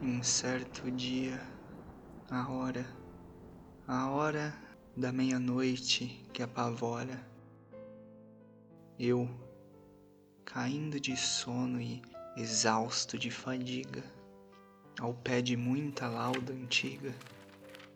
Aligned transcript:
em 0.00 0.22
certo 0.22 0.90
dia, 0.90 1.40
a 2.30 2.50
hora, 2.50 2.86
a 3.88 4.10
hora 4.10 4.54
da 4.94 5.10
meia-noite 5.10 6.22
que 6.34 6.42
apavora, 6.42 7.26
eu, 8.98 9.28
caindo 10.44 11.00
de 11.00 11.16
sono 11.16 11.80
e 11.80 12.02
exausto 12.36 13.16
de 13.16 13.30
fadiga, 13.30 14.04
ao 15.00 15.14
pé 15.14 15.40
de 15.40 15.56
muita 15.56 16.08
lauda 16.08 16.52
antiga, 16.52 17.14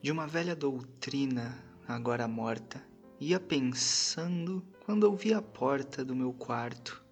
de 0.01 0.11
uma 0.11 0.27
velha 0.27 0.57
doutrina 0.57 1.63
agora 1.87 2.27
morta, 2.27 2.83
ia 3.21 3.39
pensando 3.39 4.65
quando 4.87 5.05
ouvi 5.05 5.35
a 5.35 5.43
porta 5.43 6.03
do 6.03 6.17
meu 6.17 6.33
quarto 6.33 7.05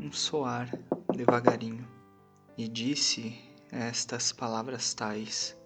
um 0.00 0.10
soar 0.10 0.68
devagarinho 1.14 1.86
e 2.58 2.66
disse 2.66 3.51
estas 3.72 4.32
palavras 4.32 4.92
tais: 4.92 5.56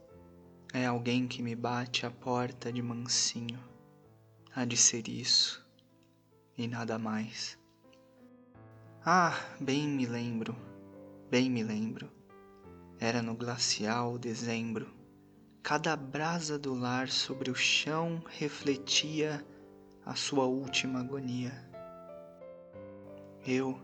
É 0.72 0.86
alguém 0.86 1.26
que 1.26 1.42
me 1.42 1.56
bate 1.56 2.06
a 2.06 2.10
porta 2.10 2.72
de 2.72 2.80
mansinho. 2.80 3.58
Há 4.54 4.64
de 4.64 4.76
ser 4.76 5.08
isso 5.08 5.66
e 6.56 6.68
nada 6.68 7.00
mais. 7.00 7.58
Ah, 9.04 9.36
bem 9.60 9.88
me 9.88 10.06
lembro, 10.06 10.56
bem 11.28 11.50
me 11.50 11.64
lembro. 11.64 12.08
Era 13.00 13.20
no 13.20 13.34
glacial 13.34 14.16
dezembro. 14.16 14.94
Cada 15.62 15.96
brasa 15.96 16.56
do 16.56 16.74
lar 16.74 17.08
sobre 17.08 17.50
o 17.50 17.56
chão 17.56 18.22
refletia 18.28 19.44
a 20.04 20.14
sua 20.14 20.44
última 20.44 21.00
agonia. 21.00 21.52
Eu, 23.44 23.80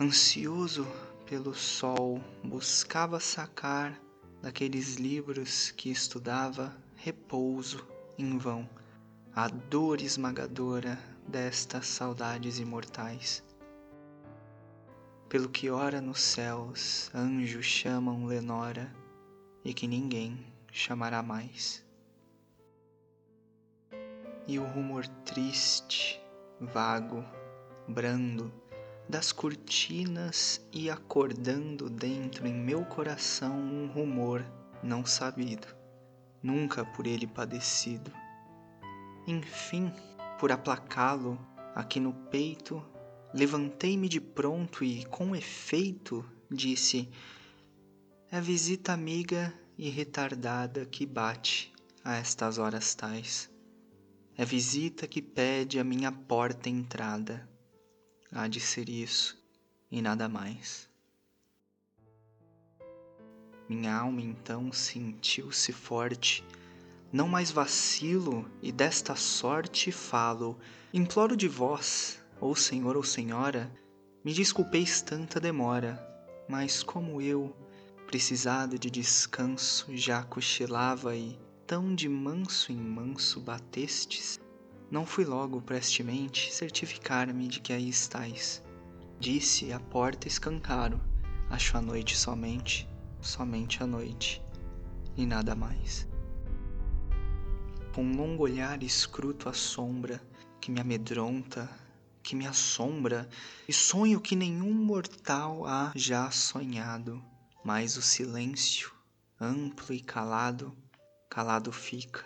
ansioso 0.00 0.84
pelo 1.28 1.54
sol, 1.54 2.20
buscava 2.42 3.20
sacar 3.20 4.00
daqueles 4.40 4.96
livros 4.96 5.70
que 5.70 5.90
estudava 5.90 6.76
repouso 6.94 7.86
em 8.16 8.38
vão, 8.38 8.68
a 9.34 9.48
dor 9.48 10.00
esmagadora 10.00 10.98
destas 11.26 11.86
saudades 11.86 12.58
imortais. 12.58 13.44
Pelo 15.28 15.48
que 15.48 15.68
ora 15.68 16.00
nos 16.00 16.20
céus 16.20 17.10
anjos 17.14 17.66
chamam 17.66 18.24
Lenora 18.24 18.94
e 19.64 19.74
que 19.74 19.86
ninguém 19.86 20.46
chamará 20.70 21.22
mais 21.22 21.84
e 24.46 24.58
o 24.58 24.64
rumor 24.64 25.06
triste, 25.24 26.22
vago, 26.60 27.24
brando 27.88 28.52
das 29.08 29.30
cortinas 29.32 30.60
e 30.72 30.90
acordando 30.90 31.88
dentro 31.88 32.46
em 32.46 32.54
meu 32.54 32.84
coração 32.84 33.56
um 33.56 33.86
rumor 33.86 34.44
não 34.82 35.06
sabido, 35.06 35.68
nunca 36.42 36.84
por 36.84 37.06
ele 37.06 37.26
padecido. 37.26 38.12
Enfim, 39.26 39.92
por 40.38 40.50
aplacá-lo 40.52 41.38
aqui 41.74 42.00
no 42.00 42.12
peito, 42.12 42.82
levantei-me 43.32 44.08
de 44.08 44.20
pronto 44.20 44.84
e, 44.84 45.04
com 45.06 45.34
efeito, 45.34 46.24
disse: 46.50 47.08
É 48.30 48.40
visita 48.40 48.92
amiga 48.92 49.52
e 49.78 49.88
retardada 49.88 50.86
que 50.86 51.04
bate 51.04 51.72
a 52.04 52.16
estas 52.16 52.58
horas 52.58 52.94
tais. 52.94 53.50
É 54.36 54.44
visita 54.44 55.06
que 55.06 55.22
pede 55.22 55.78
a 55.78 55.84
minha 55.84 56.12
porta 56.12 56.68
entrada. 56.68 57.48
Há 58.38 58.48
de 58.48 58.60
ser 58.60 58.90
isso 58.90 59.34
e 59.90 60.02
nada 60.02 60.28
mais. 60.28 60.86
Minha 63.66 63.96
alma 63.96 64.20
então 64.20 64.70
sentiu-se 64.70 65.72
forte. 65.72 66.44
Não 67.10 67.28
mais 67.28 67.50
vacilo 67.50 68.46
e 68.60 68.70
desta 68.70 69.16
sorte 69.16 69.90
falo. 69.90 70.58
Imploro 70.92 71.34
de 71.34 71.48
vós, 71.48 72.20
ou 72.38 72.54
senhor 72.54 72.94
ou 72.94 73.02
senhora, 73.02 73.72
me 74.22 74.34
desculpeis 74.34 75.00
tanta 75.00 75.40
demora, 75.40 75.98
mas 76.46 76.82
como 76.82 77.22
eu, 77.22 77.56
precisado 78.06 78.78
de 78.78 78.90
descanso, 78.90 79.96
já 79.96 80.22
cochilava 80.22 81.16
e 81.16 81.38
tão 81.66 81.94
de 81.94 82.06
manso 82.06 82.70
em 82.70 82.76
manso 82.76 83.40
batestes, 83.40 84.38
não 84.90 85.04
fui 85.04 85.24
logo 85.24 85.60
prestemente 85.60 86.52
certificar-me 86.52 87.48
de 87.48 87.60
que 87.60 87.72
aí 87.72 87.88
estais. 87.88 88.62
Disse 89.18 89.72
a 89.72 89.80
porta 89.80 90.28
escancaro, 90.28 91.00
acho 91.50 91.76
a 91.76 91.80
noite 91.80 92.16
somente, 92.16 92.88
somente 93.20 93.82
a 93.82 93.86
noite, 93.86 94.42
e 95.16 95.26
nada 95.26 95.54
mais. 95.54 96.06
Com 97.94 98.04
um 98.04 98.16
longo 98.16 98.44
olhar 98.44 98.82
escruto 98.82 99.48
a 99.48 99.52
sombra 99.52 100.22
que 100.60 100.70
me 100.70 100.80
amedronta, 100.80 101.68
que 102.22 102.36
me 102.36 102.46
assombra, 102.46 103.28
e 103.66 103.72
sonho 103.72 104.20
que 104.20 104.36
nenhum 104.36 104.72
mortal 104.72 105.66
há 105.66 105.92
já 105.96 106.30
sonhado, 106.30 107.24
mas 107.64 107.96
o 107.96 108.02
silêncio, 108.02 108.92
amplo 109.40 109.94
e 109.94 110.00
calado, 110.00 110.76
calado 111.30 111.72
fica, 111.72 112.24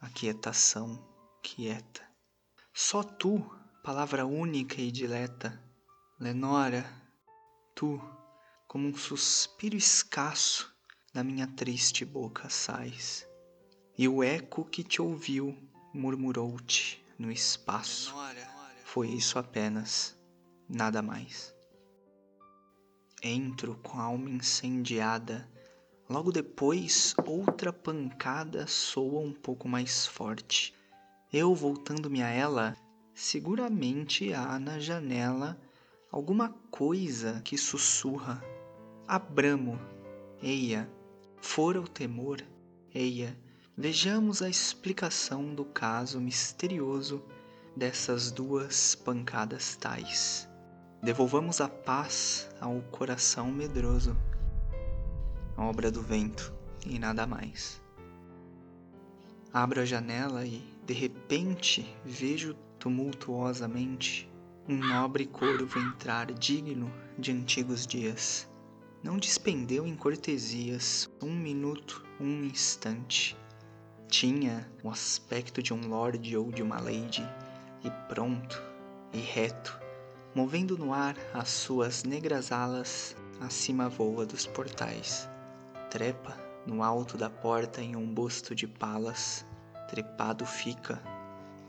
a 0.00 0.08
quietação 0.08 1.09
quieta. 1.42 2.02
Só 2.72 3.02
tu, 3.02 3.44
palavra 3.82 4.24
única 4.26 4.80
e 4.80 4.90
dileta, 4.90 5.62
Lenora, 6.18 6.84
tu, 7.74 8.00
como 8.68 8.88
um 8.88 8.94
suspiro 8.94 9.76
escasso, 9.76 10.74
da 11.12 11.24
minha 11.24 11.46
triste 11.46 12.04
boca 12.04 12.48
sais. 12.48 13.26
E 13.98 14.06
o 14.06 14.22
eco 14.22 14.64
que 14.64 14.84
te 14.84 15.02
ouviu 15.02 15.56
murmurou-te 15.92 17.04
no 17.18 17.30
espaço. 17.32 18.14
Foi 18.84 19.08
isso 19.08 19.38
apenas, 19.38 20.16
nada 20.68 21.02
mais. 21.02 21.54
Entro 23.22 23.76
com 23.82 23.98
a 23.98 24.04
alma 24.04 24.30
incendiada 24.30 25.50
Logo 26.10 26.32
depois, 26.32 27.14
outra 27.24 27.72
pancada 27.72 28.66
soa 28.66 29.20
um 29.20 29.32
pouco 29.32 29.68
mais 29.68 30.08
forte. 30.08 30.74
Eu, 31.32 31.54
voltando-me 31.54 32.22
a 32.22 32.28
ela, 32.28 32.76
seguramente 33.14 34.32
há 34.32 34.58
na 34.58 34.78
janela 34.78 35.60
alguma 36.10 36.48
coisa 36.70 37.40
que 37.44 37.56
sussurra. 37.56 38.42
Abramo, 39.06 39.78
eia, 40.42 40.90
fora 41.40 41.80
o 41.80 41.88
temor, 41.88 42.42
eia, 42.94 43.36
vejamos 43.76 44.42
a 44.42 44.48
explicação 44.48 45.54
do 45.54 45.64
caso 45.64 46.20
misterioso 46.20 47.22
dessas 47.76 48.30
duas 48.30 48.94
pancadas 48.94 49.76
tais. 49.76 50.48
Devolvamos 51.02 51.60
a 51.60 51.68
paz 51.68 52.48
ao 52.60 52.80
coração 52.90 53.50
medroso 53.50 54.16
obra 55.60 55.90
do 55.90 56.00
vento 56.00 56.52
e 56.86 56.98
nada 56.98 57.26
mais. 57.26 57.80
Abro 59.52 59.80
a 59.80 59.84
janela 59.84 60.46
e, 60.46 60.62
de 60.90 60.94
repente, 60.94 61.86
vejo 62.04 62.52
tumultuosamente 62.76 64.28
um 64.68 64.76
nobre 64.76 65.24
corvo 65.24 65.78
entrar 65.78 66.32
digno 66.32 66.92
de 67.16 67.30
antigos 67.30 67.86
dias. 67.86 68.50
Não 69.00 69.16
despendeu 69.16 69.86
em 69.86 69.94
cortesias 69.94 71.08
um 71.22 71.30
minuto, 71.30 72.04
um 72.18 72.42
instante. 72.42 73.36
Tinha 74.08 74.68
o 74.82 74.90
aspecto 74.90 75.62
de 75.62 75.72
um 75.72 75.86
lord 75.86 76.36
ou 76.36 76.50
de 76.50 76.60
uma 76.60 76.80
lady, 76.80 77.22
e 77.84 77.90
pronto, 78.12 78.60
e 79.12 79.18
reto, 79.18 79.80
movendo 80.34 80.76
no 80.76 80.92
ar 80.92 81.16
as 81.32 81.50
suas 81.50 82.02
negras 82.02 82.50
alas 82.50 83.14
acima 83.40 83.88
voa 83.88 84.26
dos 84.26 84.44
portais 84.44 85.28
trepa 85.90 86.36
no 86.64 86.82
alto 86.82 87.18
da 87.18 87.28
porta 87.28 87.82
em 87.82 87.96
um 87.96 88.06
busto 88.06 88.54
de 88.54 88.66
palas, 88.66 89.44
trepado 89.90 90.46
fica 90.46 91.02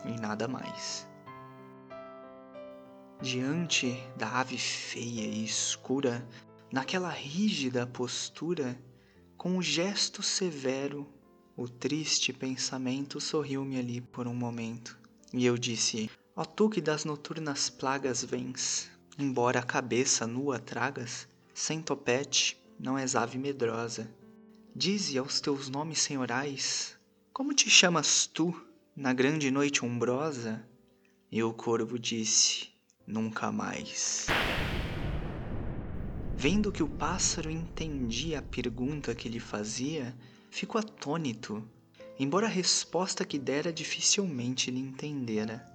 e 0.05 0.11
nada 0.21 0.47
mais. 0.47 1.07
Diante 3.19 3.99
da 4.15 4.39
ave 4.39 4.57
feia 4.57 5.27
e 5.27 5.43
escura, 5.43 6.27
naquela 6.71 7.09
rígida 7.09 7.87
postura, 7.87 8.79
com 9.35 9.57
o 9.57 9.61
gesto 9.61 10.21
severo, 10.21 11.11
o 11.57 11.67
triste 11.67 12.31
pensamento 12.31 13.19
sorriu-me 13.19 13.79
ali 13.79 14.01
por 14.01 14.27
um 14.27 14.35
momento, 14.35 14.97
e 15.33 15.43
eu 15.45 15.57
disse: 15.57 16.09
Ó 16.35 16.45
tu 16.45 16.69
que 16.69 16.79
das 16.79 17.05
noturnas 17.05 17.69
plagas 17.69 18.23
vens, 18.23 18.89
embora 19.17 19.59
a 19.59 19.63
cabeça 19.63 20.27
nua 20.27 20.59
tragas, 20.59 21.27
sem 21.53 21.81
topete, 21.81 22.57
não 22.79 22.97
és 22.97 23.15
ave 23.15 23.37
medrosa. 23.37 24.09
Dize 24.75 25.17
aos 25.17 25.41
teus 25.41 25.69
nomes 25.69 25.99
senhorais, 25.99 26.97
como 27.33 27.53
te 27.53 27.69
chamas 27.69 28.27
tu 28.27 28.53
na 28.95 29.13
grande 29.13 29.49
noite 29.49 29.85
umbrosa? 29.85 30.67
E 31.31 31.41
o 31.41 31.53
corvo 31.53 31.97
disse, 31.97 32.67
nunca 33.07 33.51
mais. 33.51 34.27
Vendo 36.35 36.71
que 36.71 36.83
o 36.83 36.87
pássaro 36.87 37.49
entendia 37.49 38.39
a 38.39 38.41
pergunta 38.41 39.15
que 39.15 39.29
lhe 39.29 39.39
fazia, 39.39 40.13
ficou 40.49 40.79
atônito, 40.79 41.65
embora 42.19 42.47
a 42.47 42.49
resposta 42.49 43.23
que 43.23 43.39
dera 43.39 43.71
dificilmente 43.71 44.69
lhe 44.69 44.79
entendera. 44.79 45.65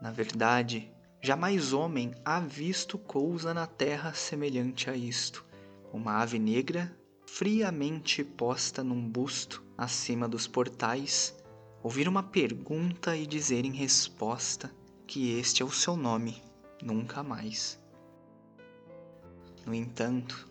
Na 0.00 0.10
verdade, 0.10 0.90
jamais 1.20 1.74
homem 1.74 2.14
há 2.24 2.40
visto 2.40 2.96
cousa 2.96 3.52
na 3.52 3.66
terra 3.66 4.14
semelhante 4.14 4.88
a 4.88 4.96
isto. 4.96 5.44
Uma 5.92 6.22
ave 6.22 6.38
negra, 6.38 6.96
friamente 7.26 8.22
posta 8.24 8.82
num 8.82 9.08
busto 9.08 9.62
acima 9.76 10.28
dos 10.28 10.46
portais, 10.46 11.34
ouvir 11.82 12.08
uma 12.08 12.22
pergunta 12.22 13.16
e 13.16 13.26
dizer 13.26 13.64
em 13.64 13.72
resposta 13.72 14.74
que 15.06 15.38
este 15.38 15.62
é 15.62 15.64
o 15.64 15.70
seu 15.70 15.96
nome, 15.96 16.42
nunca 16.82 17.22
mais. 17.22 17.80
No 19.66 19.74
entanto, 19.74 20.48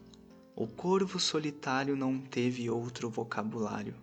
o 0.55 0.67
corvo 0.67 1.19
solitário 1.19 1.95
não 1.95 2.19
teve 2.19 2.69
outro 2.69 3.09
vocabulário 3.09 3.95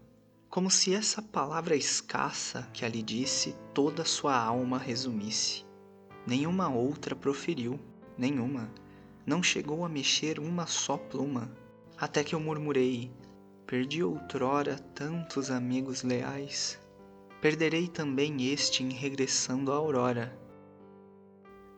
como 0.51 0.69
se 0.69 0.93
essa 0.93 1.23
palavra 1.23 1.77
escassa 1.77 2.69
que 2.73 2.85
ali 2.85 3.03
disse 3.03 3.55
toda 3.73 4.05
sua 4.05 4.37
alma 4.37 4.79
resumisse. 4.79 5.65
Nenhuma 6.27 6.69
outra 6.69 7.15
proferiu, 7.15 7.79
nenhuma. 8.19 8.69
Não 9.25 9.45
chegou 9.45 9.85
a 9.85 9.89
mexer 9.89 10.41
uma 10.41 10.67
só 10.67 10.97
pluma, 10.97 11.49
até 12.01 12.25
que 12.25 12.35
eu 12.35 12.41
murmurei: 12.41 13.13
Perdi 13.67 14.03
outrora 14.03 14.79
tantos 14.95 15.51
amigos 15.51 16.03
leais, 16.03 16.81
perderei 17.41 17.87
também 17.87 18.51
este 18.51 18.83
em 18.83 18.91
regressando 18.91 19.71
à 19.71 19.77
aurora. 19.77 20.37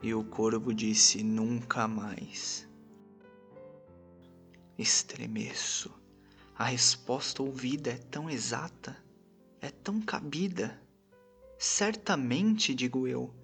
E 0.01 0.15
o 0.15 0.23
corvo 0.23 0.73
disse: 0.73 1.25
Nunca 1.25 1.89
mais. 1.89 2.69
Estremeço 4.79 5.93
a 6.63 6.67
resposta 6.67 7.43
ouvida 7.43 7.91
é 7.91 7.97
tão 7.97 8.31
exata, 8.31 8.97
é 9.61 9.69
tão 9.69 10.01
cabida. 10.01 10.81
Certamente, 11.59 12.73
digo 12.73 13.09
eu, 13.09 13.35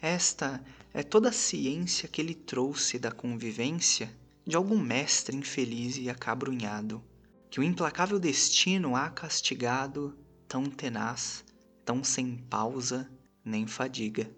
esta 0.00 0.62
é 0.94 1.02
toda 1.02 1.30
a 1.30 1.32
ciência 1.32 2.08
que 2.08 2.20
ele 2.20 2.34
trouxe 2.34 2.96
da 2.96 3.10
convivência 3.10 4.14
de 4.50 4.56
algum 4.56 4.76
mestre 4.76 5.36
infeliz 5.36 5.96
e 5.96 6.10
acabrunhado, 6.10 7.00
que 7.48 7.60
o 7.60 7.62
implacável 7.62 8.18
destino 8.18 8.96
há 8.96 9.08
castigado 9.08 10.18
tão 10.48 10.64
tenaz, 10.64 11.44
tão 11.84 12.02
sem 12.02 12.36
pausa 12.36 13.08
nem 13.44 13.64
fadiga, 13.64 14.28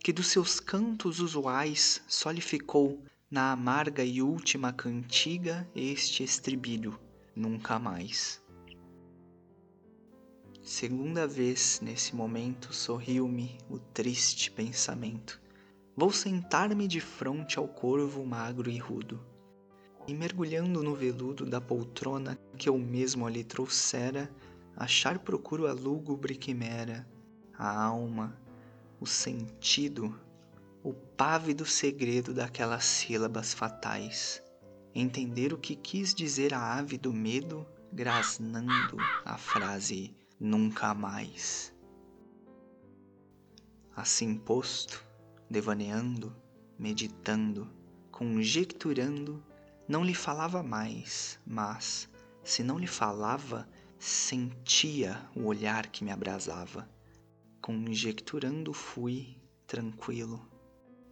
que 0.00 0.12
dos 0.12 0.26
seus 0.26 0.58
cantos 0.58 1.20
usuais 1.20 2.02
só 2.08 2.32
lhe 2.32 2.40
ficou 2.40 3.04
na 3.30 3.52
amarga 3.52 4.04
e 4.04 4.20
última 4.20 4.72
cantiga 4.72 5.68
este 5.76 6.24
estribilho 6.24 6.98
nunca 7.34 7.78
mais. 7.78 8.42
Segunda 10.60 11.24
vez 11.24 11.80
nesse 11.80 12.16
momento 12.16 12.74
sorriu-me 12.74 13.56
o 13.70 13.78
triste 13.78 14.50
pensamento. 14.50 15.40
Vou 15.96 16.10
sentar-me 16.10 16.88
de 16.88 17.00
frente 17.00 17.60
ao 17.60 17.68
corvo 17.68 18.26
magro 18.26 18.68
e 18.68 18.76
rudo, 18.76 19.24
e 20.06 20.14
mergulhando 20.14 20.82
no 20.82 20.94
veludo 20.94 21.44
da 21.44 21.60
poltrona 21.60 22.38
que 22.56 22.68
eu 22.68 22.78
mesmo 22.78 23.26
ali 23.26 23.42
trouxera, 23.42 24.30
achar 24.76 25.18
procuro 25.18 25.66
a 25.66 25.72
lúgubre 25.72 26.34
quimera, 26.36 27.06
a 27.56 27.84
alma, 27.84 28.40
o 29.00 29.06
sentido, 29.06 30.18
o 30.82 30.92
pávido 30.92 31.66
segredo 31.66 32.32
daquelas 32.32 32.84
sílabas 32.84 33.52
fatais 33.52 34.42
entender 34.98 35.52
o 35.52 35.58
que 35.58 35.76
quis 35.76 36.14
dizer 36.14 36.54
a 36.54 36.78
ave 36.78 36.96
do 36.96 37.12
medo, 37.12 37.66
grasnando 37.92 38.96
a 39.26 39.36
frase 39.36 40.16
nunca 40.40 40.94
mais. 40.94 41.74
Assim 43.94 44.38
posto, 44.38 45.04
devaneando, 45.50 46.34
meditando, 46.78 47.70
conjecturando, 48.10 49.44
não 49.88 50.04
lhe 50.04 50.14
falava 50.14 50.62
mais, 50.62 51.38
mas, 51.46 52.08
se 52.42 52.62
não 52.62 52.78
lhe 52.78 52.86
falava, 52.86 53.68
sentia 53.98 55.20
o 55.34 55.44
olhar 55.44 55.86
que 55.86 56.04
me 56.04 56.10
abrasava. 56.10 56.88
Conjecturando 57.60 58.72
fui, 58.72 59.36
tranquilo, 59.66 60.48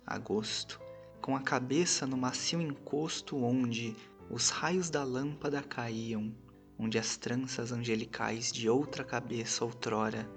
a 0.07 0.19
gosto, 0.19 0.81
com 1.21 1.37
a 1.37 1.41
cabeça 1.41 2.07
no 2.07 2.17
macio 2.17 2.61
encosto 2.61 3.43
onde 3.43 3.97
os 4.31 4.51
raios 4.51 4.91
da 4.91 5.05
lâmpada 5.05 5.63
caíam, 5.63 6.35
onde 6.79 6.99
as 6.99 7.17
tranças 7.17 7.73
angelicais 7.73 8.53
de 8.53 8.69
outra 8.69 9.05
cabeça 9.05 9.65
outrora 9.65 10.29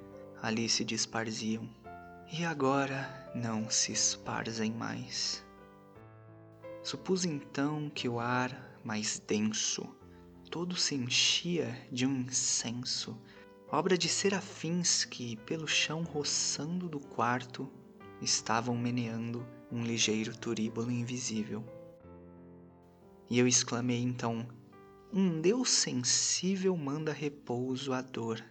ali 0.42 0.70
se 0.70 0.86
disparziam, 0.86 1.68
e 2.32 2.46
agora 2.46 3.32
não 3.34 3.70
se 3.70 3.92
esparzem 3.92 4.72
mais. 4.72 5.47
Supus 6.88 7.26
então 7.26 7.90
que 7.90 8.08
o 8.08 8.18
ar 8.18 8.80
mais 8.82 9.20
denso 9.28 9.94
todo 10.50 10.78
se 10.78 10.96
enchia 10.96 11.78
de 11.92 12.06
um 12.06 12.22
incenso, 12.22 13.22
obra 13.70 13.98
de 13.98 14.08
serafins 14.08 15.04
que, 15.04 15.36
pelo 15.36 15.68
chão 15.68 16.04
roçando 16.04 16.88
do 16.88 16.98
quarto, 16.98 17.70
estavam 18.22 18.78
meneando 18.78 19.46
um 19.70 19.84
ligeiro 19.84 20.34
turíbulo 20.38 20.90
invisível. 20.90 21.62
E 23.30 23.38
eu 23.38 23.46
exclamei 23.46 24.02
então: 24.02 24.48
Um 25.12 25.42
Deus 25.42 25.70
sensível 25.70 26.78
manda 26.78 27.12
repouso 27.12 27.92
à 27.92 28.00
dor 28.02 28.42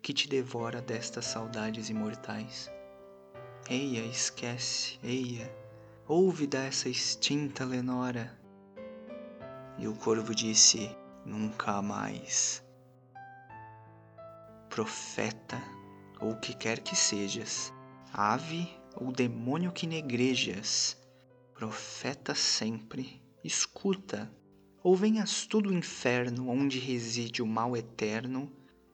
que 0.00 0.14
te 0.14 0.26
devora 0.26 0.80
destas 0.80 1.26
saudades 1.26 1.90
imortais. 1.90 2.70
Eia, 3.68 4.02
esquece, 4.06 4.98
eia, 5.02 5.54
ouve 6.08 6.46
dessa 6.46 6.88
extinta 6.88 7.64
Lenora. 7.64 8.38
E 9.78 9.88
o 9.88 9.94
corvo 9.94 10.34
disse: 10.34 10.88
Nunca 11.24 11.82
mais. 11.82 12.64
Profeta, 14.70 15.60
ou 16.20 16.32
o 16.32 16.40
que 16.40 16.54
quer 16.54 16.80
que 16.80 16.94
sejas, 16.94 17.72
ave 18.12 18.68
ou 18.94 19.10
demônio 19.10 19.72
que 19.72 19.86
negrejas, 19.86 20.96
profeta 21.52 22.34
sempre, 22.34 23.22
escuta, 23.42 24.30
ou 24.82 24.94
venhas 24.94 25.46
tu 25.46 25.60
do 25.60 25.72
inferno 25.72 26.48
onde 26.48 26.78
reside 26.78 27.42
o 27.42 27.46
mal 27.46 27.76
eterno, 27.76 28.52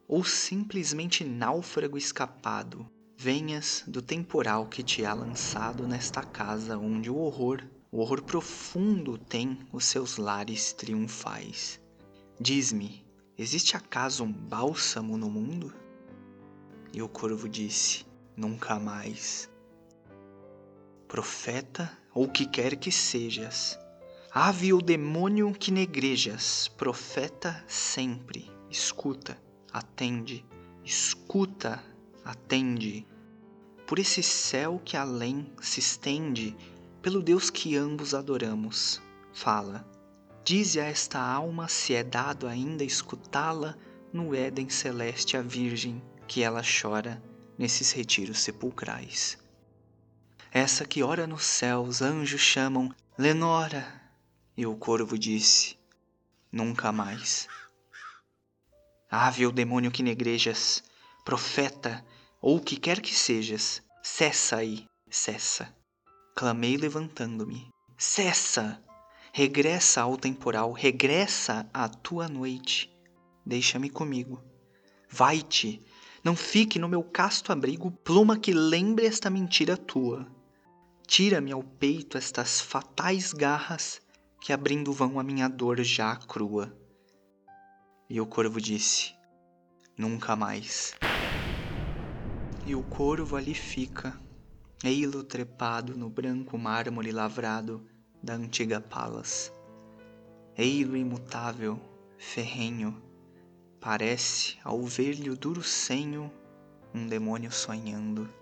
ou 0.09 0.25
simplesmente 0.25 1.25
náufrago 1.25 1.99
escapado, 1.99 2.91
venhas 3.23 3.85
do 3.87 4.03
temporal 4.03 4.67
que 4.67 4.83
te 4.83 5.05
há 5.05 5.15
lançado 5.15 5.87
nesta 5.87 6.25
casa 6.25 6.77
onde 6.77 7.09
o 7.09 7.17
horror, 7.19 7.63
o 7.89 8.01
horror 8.01 8.21
profundo 8.21 9.17
tem 9.17 9.61
os 9.73 9.85
seus 9.85 10.17
lares 10.17 10.73
triunfais. 10.73 11.81
Diz-me, 12.41 13.07
existe 13.39 13.77
acaso 13.77 14.25
um 14.25 14.33
bálsamo 14.33 15.17
no 15.17 15.31
mundo? 15.31 15.73
E 16.93 17.01
o 17.01 17.09
corvo 17.09 17.49
disse: 17.49 18.05
Nunca 18.37 18.81
mais 18.81 19.49
profeta 21.07 21.97
ou 22.13 22.29
que 22.29 22.45
quer 22.45 22.75
que 22.75 22.91
sejas. 22.91 23.79
Ave 24.35 24.73
ou 24.73 24.83
demônio 24.83 25.53
que 25.53 25.71
negrejas, 25.71 26.67
profeta 26.67 27.63
sempre, 27.69 28.51
escuta, 28.69 29.41
atende, 29.73 30.45
escuta, 30.83 31.81
atende. 32.25 33.12
Por 33.87 33.99
esse 33.99 34.23
céu 34.23 34.81
que 34.85 34.97
além 34.97 35.51
se 35.61 35.81
estende, 35.81 36.57
pelo 37.03 37.23
Deus 37.23 37.51
que 37.51 37.77
ambos 37.77 38.15
adoramos, 38.15 39.03
fala. 39.33 39.87
Dize 40.45 40.81
a 40.81 40.85
esta 40.85 41.21
alma 41.21 41.69
se 41.69 41.95
é 41.95 42.03
dado 42.03 42.47
ainda 42.47 42.85
escutá-la 42.85 43.77
no 44.13 44.35
Éden 44.35 44.69
celeste 44.69 45.37
a 45.37 45.43
Virgem 45.43 46.03
que 46.27 46.43
ela 46.43 46.63
chora 46.63 47.23
nesses 47.59 47.93
retiros 47.93 48.41
sepulcrais. 48.41 49.39
Essa 50.51 50.85
que 50.85 51.03
ora 51.03 51.27
nos 51.27 51.45
céus 51.45 52.03
anjos 52.03 52.41
chamam 52.41 52.95
Lenora. 53.17 54.01
E 54.57 54.67
o 54.67 54.77
corvo 54.77 55.17
disse: 55.19 55.79
Nunca 56.51 56.93
mais. 56.93 57.49
Ave 59.11 59.47
ou 59.47 59.53
demônio 59.53 59.91
que 59.91 60.03
negrejas, 60.03 60.83
profeta, 61.25 62.05
ou 62.43 62.57
o 62.57 62.61
que 62.61 62.77
quer 62.77 63.01
que 63.01 63.15
sejas, 63.15 63.81
cessa 64.03 64.57
aí, 64.57 64.85
cessa. 65.09 65.73
Clamei 66.35 66.77
levantando-me: 66.77 67.69
Cessa! 67.97 68.83
Regressa 69.33 70.03
ao 70.03 70.19
temporal, 70.19 70.73
regressa 70.73 71.67
à 71.73 71.89
tua 71.89 72.29
noite. 72.29 72.95
Deixa-me 73.47 73.89
comigo. 73.89 74.43
Vai-te, 75.09 75.81
não 76.23 76.37
fique 76.37 76.79
no 76.79 76.89
meu 76.89 77.03
casto 77.03 77.51
abrigo 77.51 77.91
pluma 77.91 78.39
que 78.39 78.53
lembre 78.53 79.07
esta 79.07 79.31
mentira 79.31 79.77
tua. 79.77 80.27
Tira-me 81.07 81.51
ao 81.51 81.63
peito 81.63 82.19
estas 82.19 82.61
fatais 82.61 83.33
garras 83.33 84.03
que 84.41 84.53
abrindo 84.53 84.93
vão 84.93 85.19
a 85.19 85.23
minha 85.23 85.49
dor 85.49 85.83
já 85.83 86.15
crua. 86.17 86.77
E 88.11 88.21
o 88.21 88.27
corvo 88.27 88.61
disse: 88.61 89.15
Nunca 89.97 90.37
mais. 90.37 90.95
E 92.65 92.77
o 92.77 92.83
corvo 92.85 93.35
ali 93.35 93.55
fica, 93.55 94.17
ei-lo 94.85 95.25
trepado 95.25 95.97
no 95.97 96.09
branco 96.09 96.57
mármore 96.57 97.11
lavrado 97.11 97.85
da 98.23 98.35
antiga 98.35 98.81
palas. 98.81 99.53
Ei-lo 100.57 100.97
imutável, 100.97 101.81
ferrenho, 102.17 103.03
parece, 103.81 104.59
ao 104.63 104.81
ver-lhe 104.85 105.29
o 105.29 105.37
duro 105.37 105.61
senho, 105.61 106.33
um 106.95 107.05
demônio 107.09 107.51
sonhando. 107.51 108.33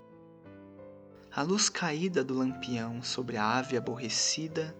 A 1.34 1.40
luz 1.40 1.70
caída 1.70 2.22
do 2.22 2.34
lampião 2.34 3.02
sobre 3.02 3.38
a 3.38 3.56
ave 3.56 3.74
aborrecida 3.74 4.76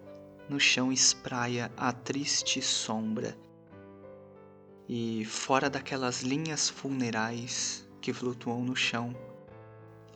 no 0.47 0.59
chão 0.59 0.91
espraia 0.91 1.71
a 1.75 1.91
triste 1.91 2.61
sombra. 2.61 3.35
E 4.87 5.25
fora 5.25 5.67
daquelas 5.67 6.21
linhas 6.21 6.69
funerais 6.69 7.89
que 7.99 8.13
flutuam 8.13 8.63
no 8.63 8.75
chão, 8.75 9.15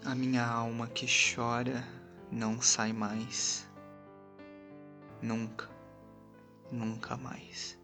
a 0.06 0.14
minha 0.14 0.46
alma 0.46 0.88
que 0.88 1.08
chora 1.08 1.84
não 2.32 2.62
sai 2.62 2.94
mais. 2.94 3.68
Nunca, 5.20 5.68
nunca 6.72 7.18
mais. 7.18 7.76